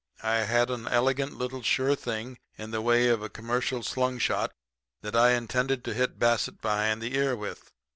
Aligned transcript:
"I 0.23 0.37
had 0.45 0.71
an 0.71 0.87
elegant 0.87 1.37
little 1.37 1.61
sure 1.61 1.93
thing 1.95 2.39
in 2.57 2.71
the 2.71 2.81
way 2.81 3.07
of 3.09 3.21
a 3.21 3.29
commercial 3.29 3.83
slungshot 3.83 4.49
that 5.03 5.15
I 5.15 5.33
intended 5.33 5.83
to 5.83 5.93
hit 5.93 6.17
Bassett 6.17 6.59
behind 6.59 7.03
the 7.03 7.13
ear 7.15 7.35
with. 7.35 7.71